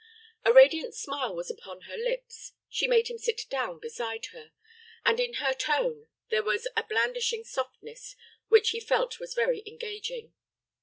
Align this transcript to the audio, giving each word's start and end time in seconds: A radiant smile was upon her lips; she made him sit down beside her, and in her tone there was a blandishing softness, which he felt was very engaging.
A 0.43 0.51
radiant 0.51 0.95
smile 0.95 1.35
was 1.35 1.51
upon 1.51 1.81
her 1.81 1.95
lips; 1.95 2.53
she 2.67 2.87
made 2.87 3.07
him 3.07 3.19
sit 3.19 3.43
down 3.51 3.77
beside 3.77 4.25
her, 4.33 4.51
and 5.05 5.19
in 5.19 5.35
her 5.35 5.53
tone 5.53 6.07
there 6.29 6.41
was 6.41 6.67
a 6.75 6.81
blandishing 6.81 7.43
softness, 7.43 8.15
which 8.47 8.71
he 8.71 8.79
felt 8.79 9.19
was 9.19 9.35
very 9.35 9.61
engaging. 9.67 10.33